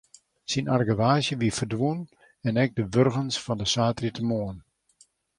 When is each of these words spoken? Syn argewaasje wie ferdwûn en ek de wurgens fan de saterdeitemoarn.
Syn 0.51 0.67
argewaasje 0.75 1.33
wie 1.41 1.55
ferdwûn 1.57 1.99
en 2.47 2.59
ek 2.63 2.71
de 2.77 2.83
wurgens 2.93 3.35
fan 3.43 3.59
de 3.61 3.67
saterdeitemoarn. 3.73 4.57